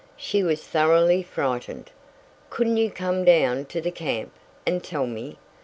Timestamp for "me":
5.05-5.37